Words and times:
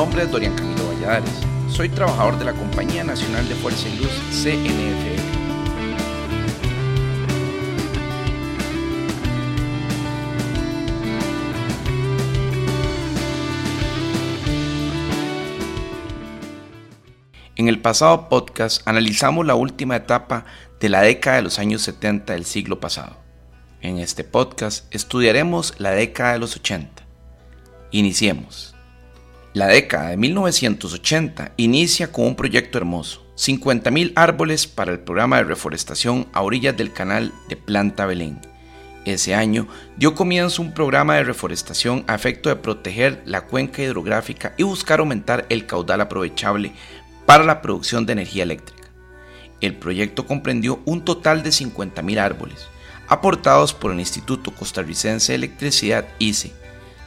Nombre 0.00 0.22
es 0.22 0.30
Dorian 0.30 0.56
Camilo 0.56 0.88
Valladares. 0.88 1.30
Soy 1.68 1.90
trabajador 1.90 2.38
de 2.38 2.46
la 2.46 2.54
Compañía 2.54 3.04
Nacional 3.04 3.46
de 3.46 3.54
Fuerza 3.54 3.86
y 3.86 3.98
Luz, 3.98 4.10
CNFL. 4.30 5.20
En 17.56 17.68
el 17.68 17.78
pasado 17.82 18.30
podcast 18.30 18.80
analizamos 18.88 19.44
la 19.44 19.54
última 19.54 19.96
etapa 19.96 20.46
de 20.80 20.88
la 20.88 21.02
década 21.02 21.36
de 21.36 21.42
los 21.42 21.58
años 21.58 21.82
70 21.82 22.32
del 22.32 22.46
siglo 22.46 22.80
pasado. 22.80 23.18
En 23.82 23.98
este 23.98 24.24
podcast 24.24 24.86
estudiaremos 24.94 25.74
la 25.76 25.90
década 25.90 26.32
de 26.32 26.38
los 26.38 26.56
80. 26.56 27.06
Iniciemos. 27.90 28.79
La 29.52 29.66
década 29.66 30.10
de 30.10 30.16
1980 30.16 31.54
inicia 31.56 32.12
con 32.12 32.24
un 32.24 32.36
proyecto 32.36 32.78
hermoso, 32.78 33.26
50.000 33.36 34.12
árboles 34.14 34.68
para 34.68 34.92
el 34.92 35.00
programa 35.00 35.38
de 35.38 35.42
reforestación 35.42 36.28
a 36.32 36.42
orillas 36.42 36.76
del 36.76 36.92
canal 36.92 37.32
de 37.48 37.56
Planta 37.56 38.06
Belén. 38.06 38.40
Ese 39.04 39.34
año 39.34 39.66
dio 39.96 40.14
comienzo 40.14 40.62
un 40.62 40.72
programa 40.72 41.16
de 41.16 41.24
reforestación 41.24 42.04
a 42.06 42.14
efecto 42.14 42.48
de 42.48 42.54
proteger 42.54 43.22
la 43.24 43.40
cuenca 43.46 43.82
hidrográfica 43.82 44.54
y 44.56 44.62
buscar 44.62 45.00
aumentar 45.00 45.46
el 45.48 45.66
caudal 45.66 46.00
aprovechable 46.00 46.70
para 47.26 47.42
la 47.42 47.60
producción 47.60 48.06
de 48.06 48.12
energía 48.12 48.44
eléctrica. 48.44 48.88
El 49.60 49.74
proyecto 49.74 50.28
comprendió 50.28 50.80
un 50.84 51.04
total 51.04 51.42
de 51.42 51.50
50.000 51.50 52.18
árboles, 52.20 52.68
aportados 53.08 53.74
por 53.74 53.90
el 53.90 53.98
Instituto 53.98 54.54
Costarricense 54.54 55.32
de 55.32 55.36
Electricidad 55.36 56.06
ICE, 56.20 56.52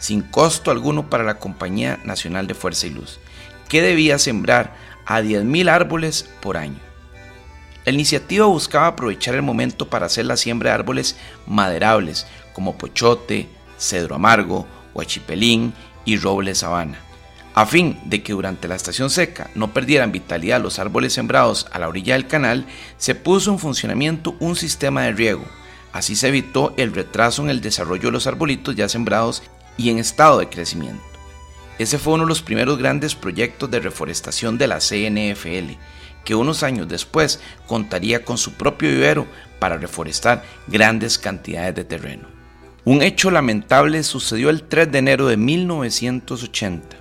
sin 0.03 0.21
costo 0.21 0.69
alguno 0.69 1.09
para 1.09 1.23
la 1.23 1.39
Compañía 1.39 1.97
Nacional 2.03 2.45
de 2.45 2.55
Fuerza 2.55 2.87
y 2.87 2.89
Luz, 2.89 3.21
que 3.69 3.81
debía 3.81 4.19
sembrar 4.19 4.75
a 5.05 5.21
10.000 5.21 5.69
árboles 5.69 6.29
por 6.41 6.57
año. 6.57 6.79
La 7.85 7.93
iniciativa 7.93 8.45
buscaba 8.45 8.87
aprovechar 8.87 9.33
el 9.35 9.43
momento 9.43 9.89
para 9.89 10.07
hacer 10.07 10.25
la 10.25 10.35
siembra 10.35 10.71
de 10.71 10.75
árboles 10.75 11.15
maderables 11.47 12.27
como 12.51 12.77
pochote, 12.77 13.47
cedro 13.77 14.15
amargo, 14.15 14.67
huachipelín 14.93 15.73
y 16.03 16.17
roble 16.17 16.53
sabana, 16.53 16.99
a 17.55 17.65
fin 17.65 17.97
de 18.03 18.23
que 18.23 18.33
durante 18.33 18.67
la 18.67 18.75
estación 18.75 19.09
seca 19.09 19.51
no 19.55 19.71
perdieran 19.71 20.11
vitalidad 20.11 20.61
los 20.61 20.79
árboles 20.79 21.13
sembrados 21.13 21.65
a 21.71 21.79
la 21.79 21.88
orilla 21.88 22.15
del 22.15 22.27
canal, 22.27 22.65
se 22.97 23.15
puso 23.15 23.53
en 23.53 23.59
funcionamiento 23.59 24.35
un 24.41 24.57
sistema 24.57 25.03
de 25.03 25.13
riego. 25.13 25.45
Así 25.93 26.17
se 26.17 26.27
evitó 26.27 26.73
el 26.75 26.91
retraso 26.91 27.43
en 27.43 27.51
el 27.51 27.61
desarrollo 27.61 28.05
de 28.05 28.11
los 28.13 28.27
arbolitos 28.27 28.75
ya 28.75 28.89
sembrados 28.89 29.43
y 29.77 29.89
en 29.89 29.99
estado 29.99 30.39
de 30.39 30.49
crecimiento. 30.49 31.03
Ese 31.79 31.97
fue 31.97 32.13
uno 32.13 32.23
de 32.23 32.29
los 32.29 32.41
primeros 32.41 32.77
grandes 32.77 33.16
proyectos 33.16 33.69
de 33.71 33.79
reforestación 33.79 34.57
de 34.57 34.67
la 34.67 34.79
CNFL, 34.79 35.77
que 36.23 36.35
unos 36.35 36.63
años 36.63 36.88
después 36.88 37.39
contaría 37.67 38.23
con 38.23 38.38
su 38.38 38.53
propio 38.53 38.89
vivero 38.89 39.27
para 39.59 39.77
reforestar 39.77 40.44
grandes 40.67 41.17
cantidades 41.17 41.75
de 41.75 41.83
terreno. 41.83 42.27
Un 42.85 43.01
hecho 43.01 43.31
lamentable 43.31 44.03
sucedió 44.03 44.49
el 44.49 44.63
3 44.63 44.91
de 44.91 44.99
enero 44.99 45.27
de 45.27 45.38
1980, 45.38 46.97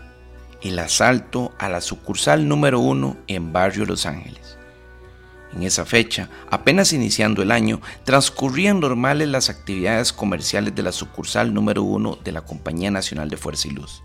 el 0.63 0.79
asalto 0.79 1.53
a 1.59 1.69
la 1.69 1.81
sucursal 1.81 2.47
número 2.47 2.81
1 2.81 3.17
en 3.27 3.53
Barrio 3.53 3.85
Los 3.85 4.07
Ángeles. 4.07 4.59
En 5.55 5.63
esa 5.63 5.85
fecha, 5.85 6.31
apenas 6.51 6.93
iniciando 6.93 7.43
el 7.43 7.51
año, 7.51 7.81
transcurrían 8.05 8.81
normales 8.81 9.29
las 9.29 9.51
actividades 9.51 10.13
comerciales 10.13 10.75
de 10.75 10.83
la 10.83 10.93
sucursal 10.93 11.53
número 11.53 11.83
uno 11.83 12.17
de 12.25 12.33
la 12.33 12.41
Compañía 12.43 12.91
Nacional 12.91 13.29
de 13.29 13.37
Fuerza 13.37 13.69
y 13.69 13.73
Luz. 13.73 14.03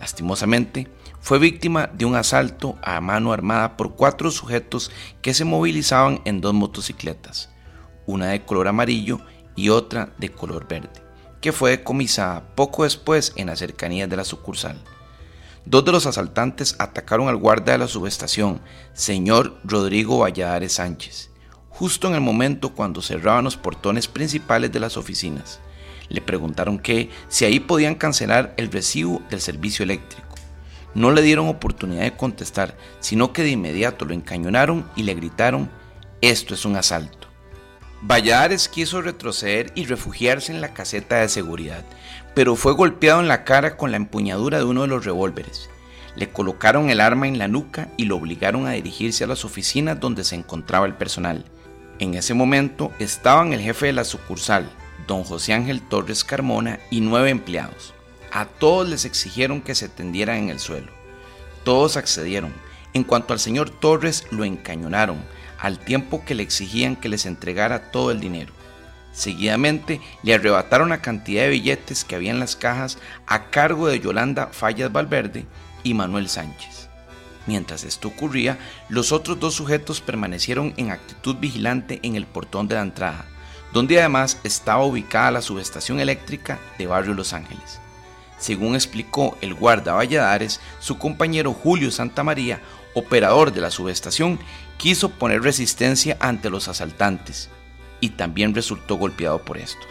Lastimosamente, 0.00 0.88
fue 1.20 1.38
víctima 1.38 1.88
de 1.92 2.04
un 2.04 2.14
asalto 2.14 2.78
a 2.82 3.00
mano 3.00 3.32
armada 3.32 3.76
por 3.76 3.96
cuatro 3.96 4.30
sujetos 4.30 4.90
que 5.22 5.34
se 5.34 5.44
movilizaban 5.44 6.20
en 6.24 6.40
dos 6.40 6.54
motocicletas, 6.54 7.50
una 8.06 8.28
de 8.28 8.42
color 8.42 8.68
amarillo 8.68 9.20
y 9.56 9.70
otra 9.70 10.14
de 10.18 10.30
color 10.30 10.68
verde, 10.68 11.02
que 11.40 11.52
fue 11.52 11.70
decomisada 11.70 12.54
poco 12.54 12.84
después 12.84 13.32
en 13.36 13.48
las 13.48 13.58
cercanías 13.58 14.08
de 14.08 14.16
la 14.16 14.24
sucursal. 14.24 14.78
Dos 15.68 15.84
de 15.84 15.90
los 15.90 16.06
asaltantes 16.06 16.76
atacaron 16.78 17.26
al 17.26 17.38
guardia 17.38 17.72
de 17.72 17.78
la 17.78 17.88
subestación, 17.88 18.60
señor 18.92 19.58
Rodrigo 19.64 20.20
Valladares 20.20 20.74
Sánchez, 20.74 21.30
justo 21.70 22.06
en 22.06 22.14
el 22.14 22.20
momento 22.20 22.72
cuando 22.72 23.02
cerraban 23.02 23.42
los 23.42 23.56
portones 23.56 24.06
principales 24.06 24.70
de 24.70 24.78
las 24.78 24.96
oficinas. 24.96 25.58
Le 26.08 26.20
preguntaron 26.20 26.78
que 26.78 27.10
si 27.26 27.46
ahí 27.46 27.58
podían 27.58 27.96
cancelar 27.96 28.54
el 28.58 28.70
recibo 28.70 29.20
del 29.28 29.40
servicio 29.40 29.82
eléctrico. 29.82 30.36
No 30.94 31.10
le 31.10 31.20
dieron 31.22 31.48
oportunidad 31.48 32.04
de 32.04 32.16
contestar, 32.16 32.76
sino 33.00 33.32
que 33.32 33.42
de 33.42 33.50
inmediato 33.50 34.04
lo 34.04 34.14
encañonaron 34.14 34.88
y 34.94 35.02
le 35.02 35.14
gritaron, 35.14 35.68
esto 36.20 36.54
es 36.54 36.64
un 36.64 36.76
asalto. 36.76 37.25
Valladares 38.02 38.68
quiso 38.68 39.00
retroceder 39.00 39.72
y 39.74 39.86
refugiarse 39.86 40.52
en 40.52 40.60
la 40.60 40.74
caseta 40.74 41.16
de 41.16 41.28
seguridad, 41.28 41.84
pero 42.34 42.54
fue 42.54 42.74
golpeado 42.74 43.20
en 43.20 43.28
la 43.28 43.44
cara 43.44 43.76
con 43.76 43.90
la 43.90 43.96
empuñadura 43.96 44.58
de 44.58 44.64
uno 44.64 44.82
de 44.82 44.88
los 44.88 45.04
revólveres. 45.04 45.70
Le 46.14 46.30
colocaron 46.30 46.90
el 46.90 47.00
arma 47.00 47.26
en 47.26 47.38
la 47.38 47.48
nuca 47.48 47.88
y 47.96 48.04
lo 48.04 48.16
obligaron 48.16 48.66
a 48.66 48.72
dirigirse 48.72 49.24
a 49.24 49.26
las 49.26 49.44
oficinas 49.44 49.98
donde 49.98 50.24
se 50.24 50.34
encontraba 50.34 50.86
el 50.86 50.94
personal. 50.94 51.46
En 51.98 52.14
ese 52.14 52.34
momento 52.34 52.92
estaban 52.98 53.52
el 53.52 53.60
jefe 53.60 53.86
de 53.86 53.92
la 53.94 54.04
sucursal, 54.04 54.70
don 55.06 55.24
José 55.24 55.54
Ángel 55.54 55.80
Torres 55.80 56.24
Carmona, 56.24 56.78
y 56.90 57.00
nueve 57.00 57.30
empleados. 57.30 57.94
A 58.30 58.44
todos 58.44 58.88
les 58.88 59.06
exigieron 59.06 59.62
que 59.62 59.74
se 59.74 59.88
tendieran 59.88 60.36
en 60.36 60.50
el 60.50 60.58
suelo. 60.58 60.92
Todos 61.64 61.96
accedieron. 61.96 62.52
En 62.92 63.04
cuanto 63.04 63.32
al 63.32 63.40
señor 63.40 63.70
Torres, 63.70 64.26
lo 64.30 64.44
encañonaron, 64.44 65.18
al 65.66 65.80
tiempo 65.80 66.24
que 66.24 66.36
le 66.36 66.44
exigían 66.44 66.94
que 66.94 67.08
les 67.08 67.26
entregara 67.26 67.90
todo 67.90 68.12
el 68.12 68.20
dinero. 68.20 68.52
Seguidamente 69.12 70.00
le 70.22 70.34
arrebataron 70.34 70.90
la 70.90 71.02
cantidad 71.02 71.42
de 71.42 71.48
billetes 71.48 72.04
que 72.04 72.14
había 72.14 72.30
en 72.30 72.38
las 72.38 72.54
cajas 72.54 72.98
a 73.26 73.50
cargo 73.50 73.88
de 73.88 73.98
Yolanda 73.98 74.46
Fallas 74.52 74.92
Valverde 74.92 75.44
y 75.82 75.92
Manuel 75.92 76.28
Sánchez. 76.28 76.88
Mientras 77.46 77.82
esto 77.82 78.06
ocurría, 78.06 78.58
los 78.88 79.10
otros 79.10 79.40
dos 79.40 79.54
sujetos 79.54 80.00
permanecieron 80.00 80.72
en 80.76 80.92
actitud 80.92 81.34
vigilante 81.34 81.98
en 82.04 82.14
el 82.14 82.26
portón 82.26 82.68
de 82.68 82.76
la 82.76 82.82
entrada, 82.82 83.26
donde 83.72 83.98
además 83.98 84.38
estaba 84.44 84.84
ubicada 84.84 85.32
la 85.32 85.42
subestación 85.42 85.98
eléctrica 85.98 86.60
de 86.78 86.86
Barrio 86.86 87.14
Los 87.14 87.32
Ángeles. 87.32 87.80
Según 88.38 88.76
explicó 88.76 89.36
el 89.40 89.54
guarda 89.54 89.94
Valladares, 89.94 90.60
su 90.78 90.96
compañero 90.96 91.52
Julio 91.52 91.90
Santamaría, 91.90 92.60
operador 92.94 93.52
de 93.52 93.60
la 93.60 93.70
subestación, 93.70 94.38
quiso 94.76 95.10
poner 95.10 95.42
resistencia 95.42 96.16
ante 96.20 96.50
los 96.50 96.68
asaltantes, 96.68 97.50
y 98.00 98.10
también 98.10 98.54
resultó 98.54 98.96
golpeado 98.96 99.40
por 99.42 99.58
estos. 99.58 99.88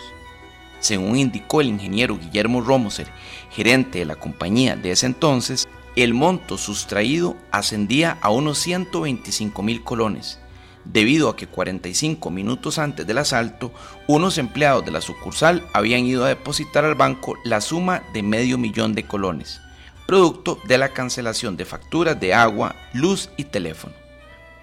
Según 0.79 1.17
indicó 1.17 1.61
el 1.61 1.67
ingeniero 1.67 2.17
Guillermo 2.17 2.61
Romoser, 2.61 3.07
gerente 3.49 3.99
de 3.99 4.05
la 4.05 4.15
compañía 4.15 4.75
de 4.75 4.91
ese 4.91 5.07
entonces, 5.07 5.67
el 5.95 6.13
monto 6.13 6.57
sustraído 6.57 7.37
ascendía 7.51 8.17
a 8.21 8.29
unos 8.29 8.59
125 8.59 9.63
mil 9.63 9.83
colones, 9.83 10.39
debido 10.83 11.29
a 11.29 11.35
que 11.35 11.47
45 11.47 12.29
minutos 12.29 12.77
antes 12.77 13.07
del 13.07 13.17
asalto, 13.17 13.73
unos 14.07 14.37
empleados 14.37 14.85
de 14.85 14.91
la 14.91 15.01
sucursal 15.01 15.65
habían 15.73 16.05
ido 16.05 16.25
a 16.25 16.29
depositar 16.29 16.85
al 16.85 16.95
banco 16.95 17.35
la 17.43 17.61
suma 17.61 18.03
de 18.13 18.21
medio 18.21 18.57
millón 18.57 18.93
de 18.93 19.03
colones, 19.03 19.61
producto 20.05 20.59
de 20.67 20.77
la 20.77 20.89
cancelación 20.89 21.57
de 21.57 21.65
facturas 21.65 22.19
de 22.19 22.33
agua, 22.33 22.75
luz 22.93 23.29
y 23.37 23.45
teléfono. 23.45 24.04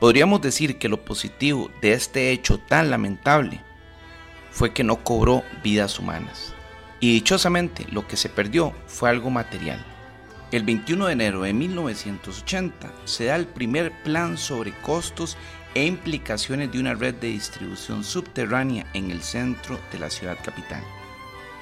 Podríamos 0.03 0.41
decir 0.41 0.79
que 0.79 0.89
lo 0.89 1.05
positivo 1.05 1.71
de 1.81 1.93
este 1.93 2.33
hecho 2.33 2.59
tan 2.59 2.91
lamentable 2.91 3.61
fue 4.51 4.73
que 4.73 4.83
no 4.83 5.05
cobró 5.05 5.45
vidas 5.63 6.01
humanas. 6.01 6.55
Y 6.99 7.13
dichosamente 7.13 7.87
lo 7.93 8.09
que 8.09 8.17
se 8.17 8.29
perdió 8.29 8.73
fue 8.89 9.11
algo 9.11 9.31
material. 9.31 9.79
El 10.51 10.65
21 10.65 11.07
de 11.07 11.13
enero 11.13 11.43
de 11.43 11.53
1980 11.53 12.93
se 13.05 13.27
da 13.27 13.37
el 13.37 13.47
primer 13.47 13.93
plan 14.03 14.37
sobre 14.39 14.73
costos 14.73 15.37
e 15.73 15.87
implicaciones 15.87 16.73
de 16.73 16.81
una 16.81 16.95
red 16.95 17.15
de 17.15 17.29
distribución 17.29 18.03
subterránea 18.03 18.89
en 18.95 19.13
el 19.13 19.23
centro 19.23 19.79
de 19.93 20.01
la 20.01 20.11
ciudad 20.11 20.37
capital. 20.43 20.83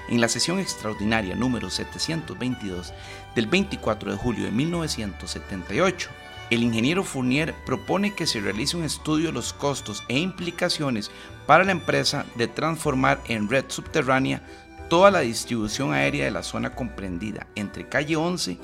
En 0.09 0.19
la 0.19 0.29
sesión 0.29 0.61
extraordinaria 0.61 1.35
número 1.35 1.69
722 1.69 2.95
del 3.35 3.47
24 3.49 4.13
de 4.13 4.17
julio 4.17 4.45
de 4.47 4.51
1978, 4.51 6.09
el 6.51 6.65
ingeniero 6.65 7.05
Fournier 7.05 7.55
propone 7.65 8.15
que 8.15 8.27
se 8.27 8.41
realice 8.41 8.77
un 8.77 8.83
estudio 8.83 9.29
de 9.29 9.33
los 9.33 9.53
costos 9.53 10.03
e 10.09 10.19
implicaciones 10.19 11.11
para 11.47 11.65
la 11.65 11.73
empresa 11.73 12.27
de 12.35 12.49
transformar 12.49 13.21
en 13.29 13.49
red 13.49 13.65
subterránea 13.69 14.43
toda 14.89 15.13
la 15.13 15.21
distribución 15.21 15.93
aérea 15.93 16.25
de 16.25 16.33
la 16.33 16.43
zona 16.43 16.75
comprendida 16.75 17.47
entre 17.55 17.89
calle 17.89 18.17
11 18.17 18.59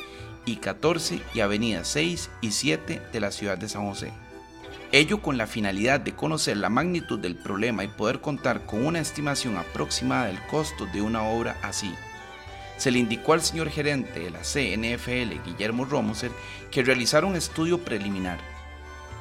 y 0.45 0.57
14 0.57 1.21
y 1.35 1.41
avenida 1.41 1.85
6 1.85 2.31
y 2.41 2.51
7 2.51 3.03
de 3.13 3.21
la 3.21 3.31
ciudad 3.31 3.57
de 3.57 3.69
San 3.69 3.87
José. 3.87 4.13
Ello 4.91 5.23
con 5.23 5.37
la 5.37 5.47
finalidad 5.47 6.01
de 6.01 6.15
conocer 6.15 6.57
la 6.57 6.69
magnitud 6.69 7.19
del 7.19 7.37
problema 7.37 7.85
y 7.85 7.89
poder 7.89 8.21
contar 8.21 8.67
con 8.67 8.85
una 8.85 9.01
estimación 9.01 9.57
aproximada 9.57 10.27
del 10.27 10.41
costo 10.47 10.87
de 10.87 11.03
una 11.03 11.23
obra 11.23 11.57
así. 11.63 11.93
Se 12.77 12.91
le 12.91 12.99
indicó 12.99 13.33
al 13.33 13.43
señor 13.43 13.71
gerente 13.71 14.21
de 14.21 14.31
la 14.31 14.41
CNFL, 14.41 15.43
Guillermo 15.45 15.85
Romoser, 15.85 16.31
que 16.71 16.83
realizara 16.83 17.27
un 17.27 17.37
estudio 17.37 17.79
preliminar. 17.79 18.39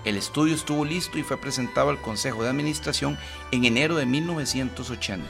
El 0.04 0.18
estudio 0.18 0.54
estuvo 0.54 0.86
listo 0.86 1.18
y 1.18 1.24
fue 1.24 1.38
presentado 1.38 1.90
al 1.90 2.02
Consejo 2.02 2.44
de 2.44 2.50
Administración 2.50 3.18
en 3.52 3.66
enero 3.66 3.96
de 3.96 4.06
1980. 4.06 5.26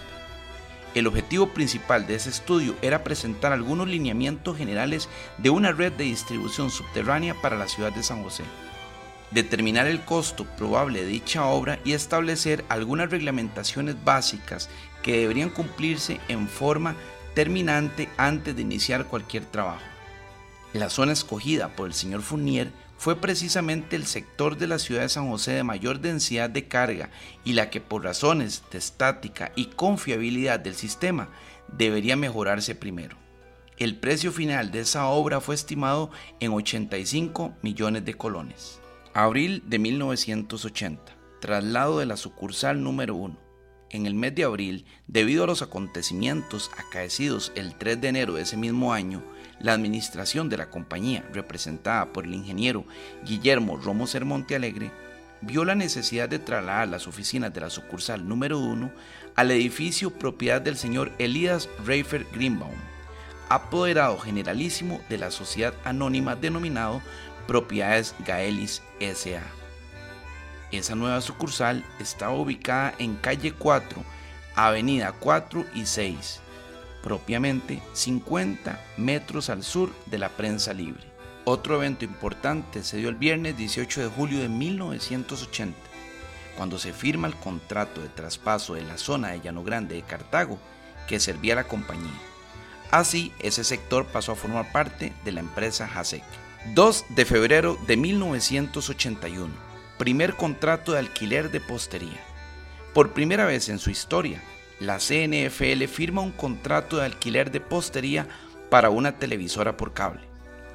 El 0.95 1.07
objetivo 1.07 1.49
principal 1.49 2.07
de 2.07 2.15
ese 2.15 2.29
estudio 2.29 2.75
era 2.81 3.03
presentar 3.03 3.51
algunos 3.51 3.87
lineamientos 3.87 4.57
generales 4.57 5.09
de 5.37 5.49
una 5.49 5.71
red 5.71 5.91
de 5.93 6.05
distribución 6.05 6.71
subterránea 6.71 7.35
para 7.41 7.57
la 7.57 7.67
ciudad 7.67 7.91
de 7.91 8.03
San 8.03 8.23
José, 8.23 8.43
determinar 9.31 9.87
el 9.87 10.01
costo 10.01 10.45
probable 10.57 11.01
de 11.01 11.07
dicha 11.07 11.45
obra 11.45 11.79
y 11.83 11.93
establecer 11.93 12.63
algunas 12.69 13.09
reglamentaciones 13.09 14.01
básicas 14.03 14.69
que 15.03 15.19
deberían 15.19 15.49
cumplirse 15.49 16.19
en 16.29 16.47
forma 16.47 16.95
terminante 17.35 18.09
antes 18.17 18.55
de 18.55 18.63
iniciar 18.63 19.05
cualquier 19.05 19.45
trabajo. 19.45 19.83
La 20.73 20.89
zona 20.89 21.13
escogida 21.13 21.69
por 21.75 21.87
el 21.87 21.93
señor 21.93 22.21
Fournier 22.21 22.71
fue 22.97 23.17
precisamente 23.17 23.95
el 23.95 24.05
sector 24.05 24.57
de 24.57 24.67
la 24.67 24.79
ciudad 24.79 25.01
de 25.01 25.09
San 25.09 25.29
José 25.29 25.51
de 25.51 25.63
mayor 25.63 25.99
densidad 25.99 26.49
de 26.49 26.67
carga 26.67 27.11
y 27.43 27.53
la 27.53 27.69
que 27.69 27.81
por 27.81 28.03
razones 28.03 28.63
de 28.71 28.77
estática 28.77 29.51
y 29.55 29.65
confiabilidad 29.65 30.59
del 30.59 30.75
sistema 30.75 31.29
debería 31.67 32.15
mejorarse 32.15 32.73
primero. 32.73 33.17
El 33.77 33.97
precio 33.97 34.31
final 34.31 34.71
de 34.71 34.79
esa 34.79 35.07
obra 35.07 35.41
fue 35.41 35.55
estimado 35.55 36.09
en 36.39 36.53
85 36.53 37.53
millones 37.61 38.05
de 38.05 38.13
colones. 38.13 38.79
Abril 39.13 39.63
de 39.65 39.79
1980. 39.79 41.13
Traslado 41.41 41.99
de 41.99 42.05
la 42.05 42.15
sucursal 42.15 42.81
número 42.81 43.15
1. 43.15 43.44
En 43.89 44.05
el 44.05 44.15
mes 44.15 44.33
de 44.35 44.43
abril, 44.43 44.85
debido 45.07 45.43
a 45.43 45.47
los 45.47 45.61
acontecimientos 45.61 46.71
acaecidos 46.77 47.51
el 47.55 47.75
3 47.75 48.01
de 48.01 48.07
enero 48.07 48.33
de 48.33 48.41
ese 48.41 48.57
mismo 48.57 48.93
año, 48.93 49.23
la 49.59 49.73
administración 49.73 50.49
de 50.49 50.57
la 50.57 50.69
compañía, 50.69 51.23
representada 51.33 52.11
por 52.11 52.25
el 52.25 52.33
ingeniero 52.33 52.85
Guillermo 53.25 53.77
Romo 53.77 54.07
Sermonte 54.07 54.55
Alegre, 54.55 54.91
vio 55.41 55.63
la 55.65 55.75
necesidad 55.75 56.27
de 56.27 56.39
trasladar 56.39 56.87
las 56.87 57.07
oficinas 57.07 57.53
de 57.53 57.61
la 57.61 57.69
sucursal 57.69 58.27
número 58.27 58.59
1 58.59 58.91
al 59.35 59.51
edificio 59.51 60.11
propiedad 60.11 60.61
del 60.61 60.77
señor 60.77 61.11
Elías 61.19 61.69
Reifer 61.85 62.25
Greenbaum, 62.33 62.75
apoderado 63.49 64.17
generalísimo 64.17 64.99
de 65.09 65.17
la 65.19 65.31
sociedad 65.31 65.73
anónima 65.83 66.35
denominado 66.35 67.01
Propiedades 67.47 68.15
Gaelis 68.25 68.81
S.A. 68.99 69.64
Esa 70.77 70.93
nueva 70.93 71.21
sucursal 71.21 71.85
estaba 71.99 72.33
ubicada 72.33 72.93
en 72.99 73.15
calle 73.15 73.53
4, 73.53 74.03
avenida 74.55 75.13
4 75.13 75.65
y 75.73 75.85
6, 75.85 76.41
propiamente 77.01 77.81
50 77.93 78.83
metros 78.97 79.49
al 79.49 79.63
sur 79.63 79.93
de 80.07 80.17
la 80.17 80.27
prensa 80.27 80.73
libre. 80.73 81.03
Otro 81.45 81.77
evento 81.77 82.03
importante 82.03 82.83
se 82.83 82.97
dio 82.97 83.07
el 83.07 83.15
viernes 83.15 83.55
18 83.55 84.01
de 84.01 84.07
julio 84.09 84.39
de 84.39 84.49
1980, 84.49 85.77
cuando 86.57 86.77
se 86.77 86.91
firma 86.91 87.27
el 87.27 87.35
contrato 87.35 88.01
de 88.01 88.09
traspaso 88.09 88.73
de 88.73 88.83
la 88.83 88.97
zona 88.97 89.29
de 89.29 89.39
Llano 89.39 89.63
Grande 89.63 89.95
de 89.95 90.01
Cartago 90.01 90.59
que 91.07 91.21
servía 91.21 91.53
a 91.53 91.57
la 91.57 91.67
compañía. 91.69 92.19
Así, 92.91 93.31
ese 93.39 93.63
sector 93.63 94.05
pasó 94.07 94.33
a 94.33 94.35
formar 94.35 94.73
parte 94.73 95.13
de 95.23 95.31
la 95.31 95.39
empresa 95.39 95.89
Hasek. 95.93 96.23
2 96.73 97.05
de 97.09 97.25
febrero 97.25 97.77
de 97.87 97.95
1981, 97.95 99.53
primer 99.97 100.35
contrato 100.35 100.93
de 100.93 100.99
alquiler 100.99 101.51
de 101.51 101.59
postería. 101.59 102.21
Por 102.93 103.13
primera 103.13 103.45
vez 103.45 103.69
en 103.69 103.79
su 103.79 103.89
historia, 103.89 104.41
la 104.79 104.99
CNFL 104.99 105.85
firma 105.87 106.21
un 106.21 106.31
contrato 106.31 106.97
de 106.97 107.05
alquiler 107.05 107.51
de 107.51 107.61
postería 107.61 108.27
para 108.69 108.89
una 108.89 109.17
televisora 109.17 109.77
por 109.77 109.93
cable. 109.93 110.21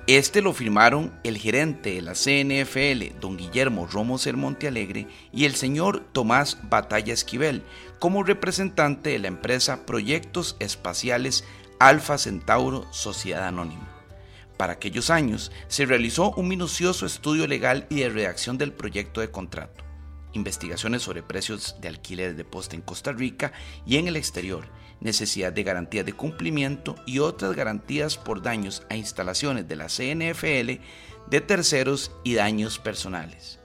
Este 0.06 0.42
lo 0.42 0.52
firmaron 0.52 1.12
el 1.22 1.38
gerente 1.38 1.94
de 1.94 2.02
la 2.02 2.14
CNFL, 2.14 3.20
don 3.20 3.36
Guillermo 3.36 3.86
Romo 3.86 4.18
Sermonte 4.18 4.66
Alegre, 4.66 5.06
y 5.32 5.44
el 5.44 5.54
señor 5.54 6.00
Tomás 6.12 6.58
Batalla 6.64 7.12
Esquivel, 7.12 7.62
como 7.98 8.24
representante 8.24 9.10
de 9.10 9.18
la 9.18 9.28
empresa 9.28 9.86
Proyectos 9.86 10.56
Espaciales 10.58 11.44
Alfa 11.78 12.18
Centauro 12.18 12.90
Sociedad 12.92 13.46
Anónima. 13.46 13.99
Para 14.60 14.74
aquellos 14.74 15.08
años 15.08 15.50
se 15.68 15.86
realizó 15.86 16.32
un 16.32 16.46
minucioso 16.46 17.06
estudio 17.06 17.46
legal 17.46 17.86
y 17.88 18.00
de 18.00 18.10
redacción 18.10 18.58
del 18.58 18.74
proyecto 18.74 19.22
de 19.22 19.30
contrato 19.30 19.84
investigaciones 20.34 21.00
sobre 21.00 21.22
precios 21.22 21.76
de 21.80 21.88
alquiler 21.88 22.36
de 22.36 22.44
poste 22.44 22.76
en 22.76 22.82
Costa 22.82 23.10
Rica 23.10 23.54
y 23.86 23.96
en 23.96 24.06
el 24.06 24.16
exterior, 24.16 24.66
necesidad 25.00 25.50
de 25.50 25.62
garantía 25.62 26.04
de 26.04 26.12
cumplimiento 26.12 26.94
y 27.06 27.20
otras 27.20 27.56
garantías 27.56 28.18
por 28.18 28.42
daños 28.42 28.82
a 28.90 28.96
instalaciones 28.96 29.66
de 29.66 29.76
la 29.76 29.86
CNFL 29.86 30.82
de 31.30 31.40
terceros 31.40 32.12
y 32.22 32.34
daños 32.34 32.78
personales. 32.78 33.60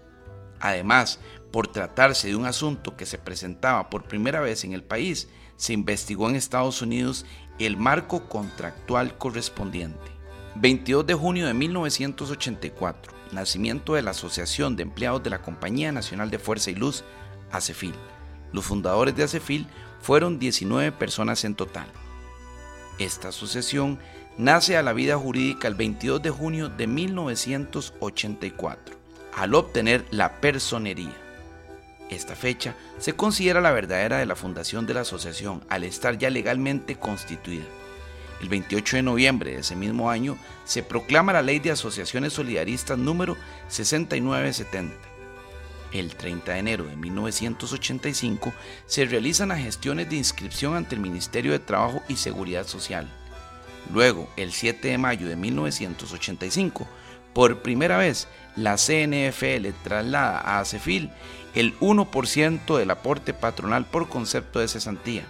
Además, 0.62 1.20
por 1.52 1.68
tratarse 1.68 2.30
de 2.30 2.38
un 2.38 2.46
asunto 2.46 2.96
que 2.96 3.06
se 3.06 3.18
presentaba 3.18 3.90
por 3.90 4.08
primera 4.08 4.40
vez 4.40 4.64
en 4.64 4.72
el 4.72 4.86
país, 4.86 5.28
se 5.58 5.74
investigó 5.74 6.30
en 6.30 6.38
Estados 6.38 6.82
Unidos 6.82 7.26
el 7.60 7.76
marco 7.76 8.30
contractual 8.30 9.18
correspondiente. 9.18 10.15
22 10.56 11.06
de 11.06 11.14
junio 11.14 11.48
de 11.48 11.54
1984 11.54 13.14
nacimiento 13.32 13.94
de 13.94 14.02
la 14.02 14.12
Asociación 14.12 14.76
de 14.76 14.84
Empleados 14.84 15.24
de 15.24 15.30
la 15.30 15.42
Compañía 15.42 15.92
Nacional 15.92 16.32
de 16.32 16.40
Fuerza 16.40 16.72
y 16.72 16.76
Luz, 16.76 17.04
ACEFIL. 17.52 17.94
Los 18.52 18.66
fundadores 18.66 19.16
de 19.16 19.24
ACEFIL 19.24 19.68
fueron 20.02 20.40
19 20.40 20.92
personas 20.94 21.46
en 21.46 21.54
total. 21.54 21.86
Esta 22.98 23.28
asociación 23.30 24.00
nace 24.38 24.78
a 24.78 24.84
la 24.84 24.94
vida 24.94 25.18
jurídica 25.18 25.68
el 25.68 25.76
22 25.76 26.24
de 26.24 26.30
junio 26.30 26.70
de 26.70 26.88
1984, 26.88 28.96
al 29.36 29.54
obtener 29.54 30.06
la 30.12 30.40
personería. 30.40 31.14
Esta 32.10 32.36
fecha 32.36 32.76
se 33.00 33.14
considera 33.14 33.62
la 33.62 33.72
verdadera 33.72 34.18
de 34.18 34.26
la 34.26 34.36
fundación 34.36 34.86
de 34.86 34.94
la 34.94 35.02
asociación 35.02 35.64
al 35.70 35.84
estar 35.84 36.18
ya 36.18 36.30
legalmente 36.30 36.98
constituida. 36.98 37.66
El 38.46 38.50
28 38.50 38.98
de 38.98 39.02
noviembre 39.02 39.54
de 39.54 39.62
ese 39.62 39.76
mismo 39.76 40.08
año 40.08 40.38
se 40.66 40.84
proclama 40.84 41.34
la 41.34 41.42
Ley 41.42 41.58
de 41.58 41.72
Asociaciones 41.72 42.34
Solidaristas 42.34 42.96
número 42.96 43.38
6970. 43.70 44.96
El 45.92 46.16
30 46.16 46.52
de 46.52 46.60
enero 46.60 46.84
de 46.84 46.96
1985 46.96 48.54
se 48.86 49.06
realizan 49.06 49.50
las 49.50 49.62
gestiones 49.62 50.12
de 50.12 50.18
inscripción 50.18 50.76
ante 50.76 50.94
el 50.94 51.02
Ministerio 51.02 51.54
de 51.54 51.58
Trabajo 51.58 52.04
y 52.08 52.18
Seguridad 52.18 52.68
Social. 52.68 53.08
Luego, 53.92 54.30
el 54.38 54.52
7 54.52 54.90
de 54.90 55.00
mayo 55.00 55.28
de 55.28 55.38
1985, 55.38 56.88
por 57.34 57.64
primera 57.64 57.98
vez, 57.98 58.28
la 58.56 58.76
CNFL 58.76 59.70
traslada 59.84 60.40
a 60.40 60.60
ACEFIL 60.60 61.10
el 61.56 61.76
1% 61.80 62.78
del 62.78 62.92
aporte 62.92 63.34
patronal 63.34 63.86
por 63.86 64.08
concepto 64.08 64.60
de 64.60 64.68
cesantía, 64.68 65.24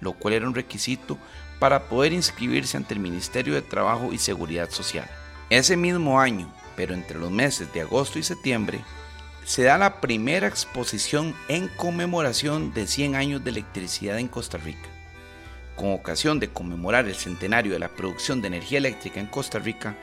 lo 0.00 0.14
cual 0.14 0.34
era 0.34 0.48
un 0.48 0.56
requisito 0.56 1.18
para 1.58 1.84
poder 1.88 2.12
inscribirse 2.12 2.76
ante 2.76 2.94
el 2.94 3.00
Ministerio 3.00 3.54
de 3.54 3.62
Trabajo 3.62 4.12
y 4.12 4.18
Seguridad 4.18 4.70
Social. 4.70 5.08
Ese 5.50 5.76
mismo 5.76 6.20
año, 6.20 6.52
pero 6.76 6.94
entre 6.94 7.18
los 7.18 7.30
meses 7.30 7.72
de 7.72 7.80
agosto 7.80 8.18
y 8.18 8.22
septiembre, 8.22 8.80
se 9.44 9.62
da 9.62 9.78
la 9.78 10.00
primera 10.00 10.46
exposición 10.46 11.34
en 11.48 11.68
conmemoración 11.68 12.74
de 12.74 12.86
100 12.86 13.16
años 13.16 13.42
de 13.42 13.50
electricidad 13.50 14.18
en 14.18 14.28
Costa 14.28 14.58
Rica. 14.58 14.88
Con 15.74 15.92
ocasión 15.92 16.38
de 16.38 16.50
conmemorar 16.50 17.06
el 17.06 17.14
centenario 17.14 17.72
de 17.72 17.78
la 17.78 17.88
producción 17.88 18.42
de 18.42 18.48
energía 18.48 18.78
eléctrica 18.78 19.20
en 19.20 19.26
Costa 19.26 19.58
Rica, 19.58 19.96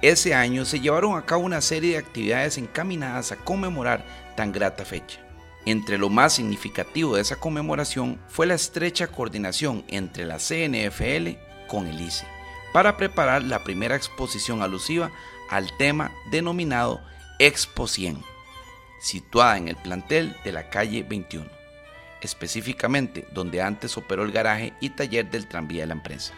ese 0.00 0.34
año 0.34 0.64
se 0.64 0.80
llevaron 0.80 1.16
a 1.16 1.26
cabo 1.26 1.42
una 1.42 1.60
serie 1.60 1.92
de 1.92 1.98
actividades 1.98 2.58
encaminadas 2.58 3.32
a 3.32 3.36
conmemorar 3.36 4.04
tan 4.36 4.52
grata 4.52 4.84
fecha. 4.84 5.25
Entre 5.66 5.98
lo 5.98 6.08
más 6.08 6.34
significativo 6.34 7.16
de 7.16 7.22
esa 7.22 7.40
conmemoración 7.40 8.20
fue 8.28 8.46
la 8.46 8.54
estrecha 8.54 9.08
coordinación 9.08 9.84
entre 9.88 10.24
la 10.24 10.38
CNFL 10.38 11.36
con 11.66 11.88
el 11.88 12.00
ICE 12.00 12.24
para 12.72 12.96
preparar 12.96 13.42
la 13.42 13.64
primera 13.64 13.96
exposición 13.96 14.62
alusiva 14.62 15.10
al 15.50 15.76
tema 15.76 16.12
denominado 16.30 17.00
Expo 17.40 17.88
100, 17.88 18.22
situada 19.00 19.56
en 19.58 19.66
el 19.66 19.76
plantel 19.76 20.36
de 20.44 20.52
la 20.52 20.70
calle 20.70 21.02
21, 21.02 21.46
específicamente 22.20 23.26
donde 23.32 23.60
antes 23.60 23.96
operó 23.96 24.22
el 24.22 24.30
garaje 24.30 24.72
y 24.80 24.90
taller 24.90 25.28
del 25.30 25.48
tranvía 25.48 25.82
de 25.82 25.88
la 25.88 25.94
empresa. 25.94 26.32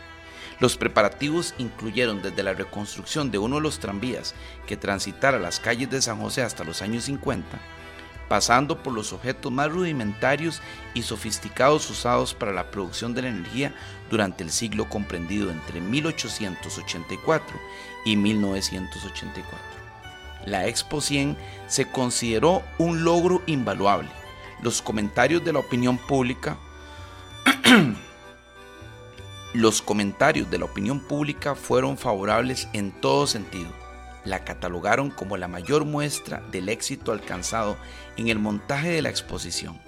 Los 0.58 0.78
preparativos 0.78 1.54
incluyeron 1.58 2.23
desde 2.23 2.42
la 2.42 2.54
reconstrucción 2.54 3.30
de 3.30 3.38
uno 3.38 3.56
de 3.56 3.62
los 3.62 3.78
tranvías 3.78 4.35
que 4.66 4.78
transitara 4.78 5.38
las 5.38 5.61
calles 5.61 5.90
de 5.90 6.00
San 6.00 6.18
José 6.18 6.42
hasta 6.42 6.64
los 6.64 6.80
años 6.80 7.04
50, 7.04 7.58
pasando 8.28 8.82
por 8.82 8.92
los 8.92 9.12
objetos 9.12 9.50
más 9.50 9.70
rudimentarios 9.70 10.61
y 10.94 11.02
sofisticados 11.02 11.88
usados 11.90 12.35
para 12.35 12.52
la 12.52 12.70
producción 12.70 13.14
de 13.14 13.23
la 13.23 13.28
energía 13.28 13.75
durante 14.11 14.44
el 14.44 14.50
siglo 14.50 14.88
comprendido 14.88 15.50
entre 15.50 15.80
1884 15.80 17.58
y 18.04 18.16
1984. 18.16 19.58
La 20.47 20.66
Expo 20.66 21.00
100 21.00 21.37
se 21.66 21.90
consideró 21.90 22.62
un 22.78 23.04
logro 23.04 23.42
invaluable. 23.47 24.11
Los 24.62 24.82
comentarios 24.82 25.44
de 25.44 25.52
la 25.52 25.58
opinión 25.61 25.99
pública 25.99 26.56
Los 29.54 29.80
comentarios 29.80 30.50
de 30.50 30.58
la 30.58 30.66
opinión 30.66 31.00
pública 31.00 31.54
fueron 31.54 31.97
favorables 31.97 32.68
en 32.75 32.92
todo 32.92 33.26
sentido. 33.26 33.70
La 34.28 34.44
catalogaron 34.44 35.11
como 35.11 35.38
la 35.38 35.49
mayor 35.49 35.87
muestra 35.87 36.42
del 36.52 36.68
éxito 36.68 37.12
alcanzado 37.12 37.78
en 38.18 38.28
el 38.28 38.38
montaje 38.38 38.90
de 38.90 39.00
la 39.00 39.08
exposición. 39.08 39.80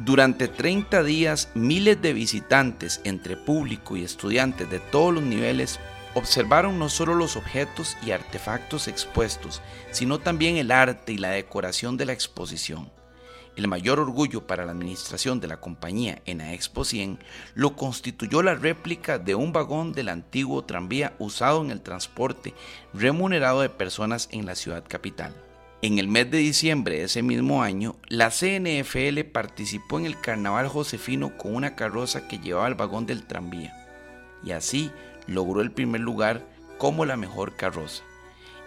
Durante 0.00 0.48
30 0.48 1.04
días, 1.04 1.48
miles 1.54 2.02
de 2.02 2.12
visitantes 2.12 3.00
entre 3.04 3.36
público 3.36 3.96
y 3.96 4.02
estudiantes 4.02 4.68
de 4.68 4.80
todos 4.80 5.14
los 5.14 5.22
niveles 5.22 5.78
observaron 6.14 6.76
no 6.76 6.88
solo 6.88 7.14
los 7.14 7.36
objetos 7.36 7.96
y 8.04 8.10
artefactos 8.10 8.88
expuestos, 8.88 9.62
sino 9.92 10.18
también 10.18 10.56
el 10.56 10.72
arte 10.72 11.12
y 11.12 11.18
la 11.18 11.30
decoración 11.30 11.96
de 11.96 12.06
la 12.06 12.12
exposición. 12.14 12.90
El 13.56 13.68
mayor 13.68 14.00
orgullo 14.00 14.46
para 14.48 14.64
la 14.64 14.72
administración 14.72 15.38
de 15.38 15.46
la 15.46 15.60
compañía 15.60 16.20
en 16.26 16.38
la 16.38 16.52
Expo 16.54 16.84
100 16.84 17.20
lo 17.54 17.76
constituyó 17.76 18.42
la 18.42 18.54
réplica 18.54 19.18
de 19.20 19.36
un 19.36 19.52
vagón 19.52 19.92
del 19.92 20.08
antiguo 20.08 20.64
tranvía 20.64 21.14
usado 21.20 21.62
en 21.62 21.70
el 21.70 21.80
transporte 21.80 22.52
remunerado 22.92 23.60
de 23.60 23.68
personas 23.68 24.28
en 24.32 24.44
la 24.44 24.56
ciudad 24.56 24.82
capital. 24.88 25.34
En 25.82 25.98
el 25.98 26.08
mes 26.08 26.30
de 26.30 26.38
diciembre 26.38 26.96
de 26.96 27.04
ese 27.04 27.22
mismo 27.22 27.62
año, 27.62 27.94
la 28.08 28.30
CNFL 28.30 29.20
participó 29.32 30.00
en 30.00 30.06
el 30.06 30.18
Carnaval 30.20 30.66
Josefino 30.66 31.36
con 31.36 31.54
una 31.54 31.76
carroza 31.76 32.26
que 32.26 32.38
llevaba 32.38 32.66
el 32.66 32.74
vagón 32.74 33.06
del 33.06 33.24
tranvía, 33.24 33.72
y 34.42 34.52
así 34.52 34.90
logró 35.26 35.60
el 35.60 35.70
primer 35.70 36.00
lugar 36.00 36.44
como 36.78 37.04
la 37.04 37.16
mejor 37.16 37.54
carroza. 37.54 38.02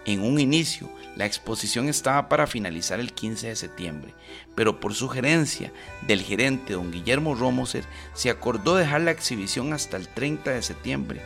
En 0.08 0.22
un 0.22 0.40
inicio, 0.40 0.90
la 1.18 1.26
exposición 1.26 1.90
estaba 1.90 2.30
para 2.30 2.48
finalizar 2.48 3.02
el 3.02 3.12
15 3.12 3.50
de 3.50 3.56
septiembre, 3.58 4.14
pero 4.56 4.80
por 4.80 4.94
sugerencia 4.96 5.74
del 6.08 6.22
gerente 6.22 6.74
don 6.74 6.92
Guillermo 6.92 7.36
Romoser 7.36 7.84
se 8.14 8.30
acordó 8.30 8.78
dejar 8.78 9.02
la 9.02 9.12
exhibición 9.12 9.74
hasta 9.74 9.98
el 9.98 10.08
30 10.08 10.52
de 10.52 10.62
septiembre, 10.62 11.22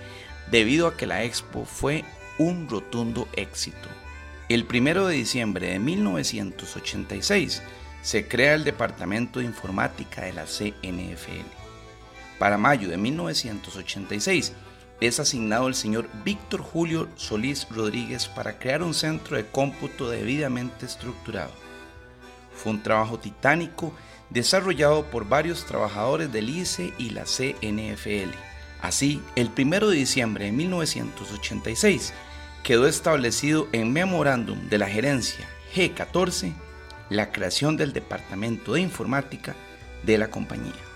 debido 0.50 0.88
a 0.88 0.98
que 0.98 1.06
la 1.06 1.24
expo 1.24 1.64
fue 1.64 2.04
un 2.40 2.68
rotundo 2.68 3.28
éxito. 3.34 3.88
El 4.50 4.66
1 4.68 5.06
de 5.06 5.16
diciembre 5.16 5.68
de 5.74 5.78
1986 5.78 7.62
se 8.02 8.28
crea 8.28 8.56
el 8.56 8.64
Departamento 8.64 9.40
de 9.40 9.46
Informática 9.46 10.24
de 10.24 10.34
la 10.34 10.46
CNFL. 10.46 11.46
Para 12.40 12.58
mayo 12.58 12.90
de 12.90 12.98
1986 12.98 14.54
es 15.02 15.20
asignado 15.20 15.68
el 15.68 15.74
señor 15.74 16.08
Víctor 16.24 16.62
Julio 16.62 17.10
Solís 17.16 17.68
Rodríguez 17.72 18.28
para 18.28 18.60
crear 18.60 18.84
un 18.84 18.94
centro 18.94 19.36
de 19.36 19.48
cómputo 19.48 20.10
debidamente 20.10 20.86
estructurado. 20.86 21.52
Fue 22.54 22.72
un 22.72 22.84
trabajo 22.84 23.18
titánico 23.18 23.94
desarrollado 24.30 25.04
por 25.06 25.28
varios 25.28 25.66
trabajadores 25.66 26.32
del 26.32 26.50
ICE 26.50 26.94
y 27.00 27.10
la 27.10 27.24
CNFL. 27.24 28.36
Así, 28.82 29.22
el 29.36 29.50
1 29.58 29.88
de 29.88 29.96
diciembre 29.96 30.46
de 30.46 30.52
1986 30.52 32.14
quedó 32.64 32.88
establecido 32.88 33.68
en 33.72 33.92
memorándum 33.92 34.70
de 34.70 34.78
la 34.78 34.88
gerencia 34.88 35.48
G14 35.76 36.54
la 37.10 37.32
creación 37.32 37.76
del 37.76 37.92
Departamento 37.92 38.74
de 38.74 38.82
Informática 38.82 39.56
de 40.04 40.20
la 40.20 40.30
compañía. 40.30 40.91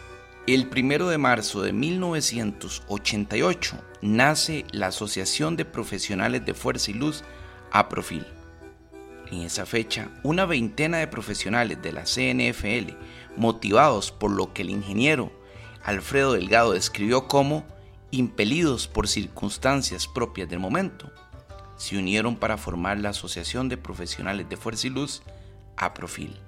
El 0.48 0.70
1 0.72 1.08
de 1.08 1.18
marzo 1.18 1.64
de 1.64 1.74
1988 1.74 3.78
nace 4.04 4.64
la 4.70 4.86
Asociación 4.88 5.58
de 5.58 5.66
Profesionales 5.66 6.46
de 6.46 6.54
Fuerza 6.54 6.92
y 6.92 6.94
Luz 6.94 7.24
a 7.72 7.90
Profil. 7.90 8.28
En 9.32 9.42
esa 9.42 9.66
fecha, 9.66 10.12
una 10.22 10.46
veintena 10.46 11.00
de 11.00 11.08
profesionales 11.08 11.82
de 11.82 11.92
la 11.92 12.04
CNFL, 12.04 12.94
motivados 13.36 14.12
por 14.12 14.30
lo 14.30 14.54
que 14.54 14.62
el 14.62 14.70
ingeniero 14.70 15.32
Alfredo 15.84 16.34
Delgado 16.34 16.74
describió 16.74 17.28
como 17.28 17.66
impelidos 18.12 18.88
por 18.88 19.08
circunstancias 19.08 20.08
propias 20.08 20.48
del 20.48 20.60
momento, 20.60 21.12
se 21.76 21.98
unieron 21.98 22.36
para 22.36 22.58
formar 22.58 23.00
la 23.00 23.10
Asociación 23.10 23.68
de 23.68 23.78
Profesionales 23.78 24.48
de 24.48 24.58
Fuerza 24.58 24.86
y 24.86 24.92
Luz 24.92 25.24
a 25.76 25.96
Profil. 25.96 26.40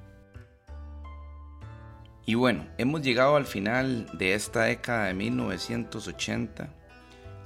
Y 2.29 2.35
bueno, 2.35 2.67
hemos 2.77 3.01
llegado 3.03 3.37
al 3.37 3.45
final 3.45 4.05
de 4.11 4.33
esta 4.33 4.63
década 4.63 5.05
de 5.05 5.13
1980 5.13 6.67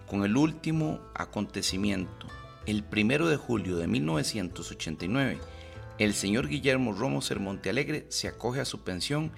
con 0.08 0.26
el 0.26 0.36
último 0.36 1.00
acontecimiento. 1.14 2.26
El 2.66 2.84
primero 2.84 3.30
de 3.30 3.38
julio 3.38 3.78
de 3.78 3.86
1989, 3.86 5.38
el 6.00 6.16
señor 6.16 6.48
Guillermo 6.48 6.94
Romo 6.94 7.20
Montealegre 7.40 8.08
se 8.10 8.28
acoge 8.28 8.60
a 8.60 8.66
su 8.66 8.84
pensión 8.84 9.32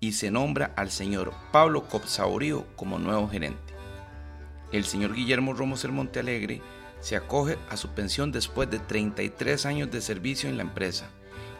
y 0.00 0.14
se 0.14 0.32
nombra 0.32 0.72
al 0.74 0.90
señor 0.90 1.32
Pablo 1.52 1.86
Copsaurio 1.86 2.66
como 2.74 2.98
nuevo 2.98 3.28
gerente. 3.28 3.74
El 4.72 4.84
señor 4.84 5.14
Guillermo 5.14 5.52
Romo 5.52 5.76
Montealegre 5.92 6.60
se 6.98 7.14
acoge 7.14 7.56
a 7.70 7.76
su 7.76 7.90
pensión 7.90 8.32
después 8.32 8.68
de 8.68 8.80
33 8.80 9.64
años 9.64 9.92
de 9.92 10.00
servicio 10.00 10.50
en 10.50 10.56
la 10.56 10.64
empresa 10.64 11.08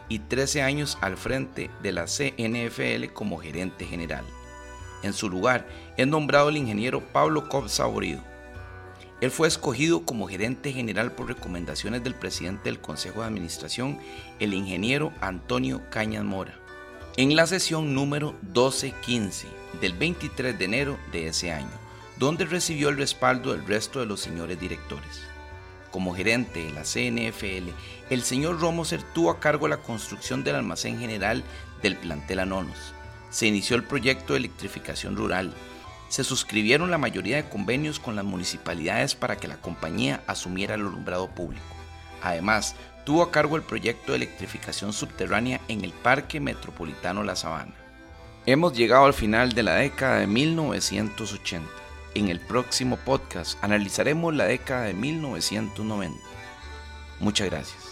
y 0.09 0.19
13 0.19 0.63
años 0.63 0.97
al 1.01 1.15
frente 1.15 1.69
de 1.81 1.91
la 1.91 2.05
CNFL 2.05 3.13
como 3.13 3.37
gerente 3.37 3.85
general. 3.85 4.25
En 5.03 5.13
su 5.13 5.29
lugar 5.29 5.67
es 5.95 6.07
nombrado 6.07 6.49
el 6.49 6.57
ingeniero 6.57 7.01
Pablo 7.01 7.47
Cobb 7.47 7.69
Saborido. 7.69 8.21
Él 9.21 9.31
fue 9.31 9.47
escogido 9.47 10.05
como 10.05 10.27
gerente 10.27 10.71
general 10.71 11.11
por 11.11 11.27
recomendaciones 11.27 12.03
del 12.03 12.15
presidente 12.15 12.63
del 12.65 12.79
Consejo 12.79 13.21
de 13.21 13.27
Administración, 13.27 13.99
el 14.39 14.53
ingeniero 14.53 15.13
Antonio 15.21 15.81
Cañas 15.89 16.23
Mora, 16.23 16.57
en 17.17 17.35
la 17.35 17.45
sesión 17.47 17.93
número 17.93 18.33
1215 18.43 19.47
del 19.81 19.93
23 19.93 20.57
de 20.57 20.65
enero 20.65 20.97
de 21.11 21.27
ese 21.27 21.51
año, 21.51 21.69
donde 22.17 22.45
recibió 22.45 22.89
el 22.89 22.97
respaldo 22.97 23.51
del 23.51 23.65
resto 23.65 23.99
de 23.99 24.05
los 24.05 24.21
señores 24.21 24.59
directores. 24.59 25.21
Como 25.91 26.13
gerente 26.13 26.63
de 26.63 26.71
la 26.71 26.83
CNFL, 26.83 27.71
el 28.09 28.21
señor 28.21 28.59
Romoser 28.59 29.01
tuvo 29.13 29.31
a 29.31 29.39
cargo 29.39 29.67
la 29.67 29.77
construcción 29.77 30.43
del 30.43 30.55
almacén 30.55 30.99
general 30.99 31.43
del 31.81 31.95
plantel 31.95 32.39
Anonos. 32.39 32.93
Se 33.31 33.47
inició 33.47 33.75
el 33.75 33.83
proyecto 33.83 34.33
de 34.33 34.39
electrificación 34.39 35.15
rural. 35.15 35.53
Se 36.09 36.23
suscribieron 36.23 36.91
la 36.91 36.97
mayoría 36.97 37.37
de 37.37 37.49
convenios 37.49 37.99
con 37.99 38.15
las 38.15 38.25
municipalidades 38.25 39.15
para 39.15 39.37
que 39.37 39.47
la 39.47 39.57
compañía 39.57 40.23
asumiera 40.27 40.75
el 40.75 40.81
alumbrado 40.81 41.29
público. 41.29 41.65
Además, 42.21 42.75
tuvo 43.05 43.23
a 43.23 43.31
cargo 43.31 43.55
el 43.55 43.63
proyecto 43.63 44.11
de 44.11 44.17
electrificación 44.17 44.93
subterránea 44.93 45.61
en 45.67 45.83
el 45.83 45.91
Parque 45.91 46.39
Metropolitano 46.39 47.23
La 47.23 47.35
Sabana. 47.35 47.73
Hemos 48.45 48.73
llegado 48.73 49.05
al 49.05 49.13
final 49.13 49.53
de 49.53 49.63
la 49.63 49.75
década 49.75 50.19
de 50.19 50.27
1980. 50.27 51.78
En 52.15 52.29
el 52.29 52.39
próximo 52.39 52.97
podcast 52.97 53.63
analizaremos 53.63 54.33
la 54.33 54.45
década 54.45 54.83
de 54.83 54.93
1990. 54.93 56.17
Muchas 57.19 57.49
gracias. 57.49 57.88